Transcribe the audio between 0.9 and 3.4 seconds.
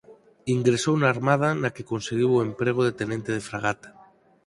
na Armada na que conseguiu o emprego de Tenente